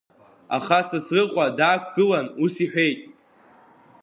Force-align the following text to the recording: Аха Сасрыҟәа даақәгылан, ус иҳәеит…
Аха 0.55 0.79
Сасрыҟәа 0.87 1.45
даақәгылан, 1.57 2.27
ус 2.43 2.53
иҳәеит… 2.63 2.99